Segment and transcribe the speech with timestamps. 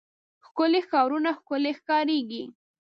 [0.45, 2.43] ښکلي ښارونه ښکلي ښکاريږي.